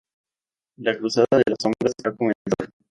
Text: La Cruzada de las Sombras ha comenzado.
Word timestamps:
La 0.77 0.97
Cruzada 0.97 1.27
de 1.33 1.43
las 1.45 1.57
Sombras 1.61 1.93
ha 2.05 2.11
comenzado. 2.17 2.73